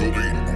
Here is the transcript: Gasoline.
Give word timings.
Gasoline. 0.00 0.49